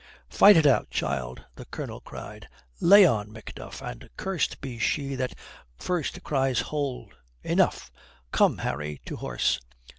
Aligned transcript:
"Fight 0.31 0.57
it 0.57 0.65
out, 0.65 0.89
child," 0.89 1.45
the 1.57 1.65
Colonel 1.65 2.01
cried. 2.01 2.47
"'Lay 2.79 3.05
on, 3.05 3.31
Macduff, 3.31 3.83
and 3.83 4.09
curst 4.17 4.59
be 4.59 4.79
she 4.79 5.13
that 5.13 5.35
first 5.77 6.23
cries 6.23 6.59
hold, 6.61 7.13
enough!' 7.43 7.91
Come, 8.31 8.57
Harry, 8.57 8.99
to 9.05 9.17
horse." 9.17 9.59